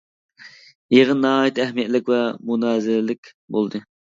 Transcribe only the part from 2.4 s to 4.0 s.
مۇنازىرىلىك بولدى.